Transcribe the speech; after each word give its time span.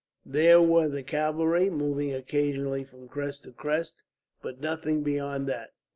There 0.25 0.59
were 0.63 0.89
the 0.89 1.03
cavalry, 1.03 1.69
moving 1.69 2.11
occasionally 2.11 2.83
from 2.83 3.07
crest 3.07 3.43
to 3.43 3.51
crest, 3.51 4.01
but 4.41 4.59
nothing 4.59 5.03
beyond 5.03 5.47
that. 5.49 5.73